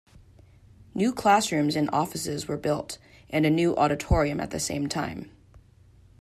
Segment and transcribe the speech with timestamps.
[0.95, 2.97] New classrooms and offices were built,
[3.29, 5.29] and a new auditorium at the same time.